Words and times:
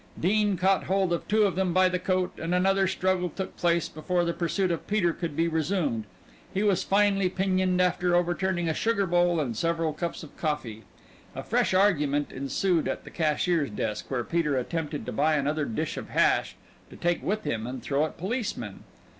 Dean 0.19 0.57
caught 0.57 0.85
hold 0.85 1.13
of 1.13 1.27
two 1.27 1.43
of 1.43 1.53
them 1.55 1.73
by 1.73 1.87
the 1.87 1.99
coat, 1.99 2.31
and 2.41 2.55
another 2.55 2.87
struggle 2.87 3.29
took 3.29 3.55
place 3.55 3.87
before 3.87 4.25
the 4.25 4.33
pursuit 4.33 4.71
of 4.71 4.87
Peter 4.87 5.13
could 5.13 5.35
be 5.35 5.47
resumed; 5.47 6.05
he 6.51 6.63
was 6.63 6.81
finally 6.81 7.29
pinioned 7.29 7.79
after 7.79 8.15
overturning 8.15 8.67
a 8.67 8.73
sugar 8.73 9.05
bowl 9.05 9.39
and 9.39 9.55
several 9.55 9.93
cups 9.93 10.23
of 10.23 10.35
coffee. 10.37 10.85
A 11.35 11.43
fresh 11.43 11.75
argument 11.75 12.31
ensued 12.31 12.87
at 12.87 13.03
the 13.03 13.11
cashier's 13.11 13.69
desk, 13.69 14.09
where 14.09 14.23
Peter 14.23 14.57
attempted 14.57 15.05
to 15.05 15.11
buy 15.11 15.35
another 15.35 15.65
dish 15.65 15.97
of 15.97 16.09
hash 16.09 16.55
to 16.89 16.95
take 16.95 17.21
with 17.21 17.43
him 17.43 17.67
and 17.67 17.83
throw 17.83 18.03
at 18.03 18.17
policemen. 18.17 18.79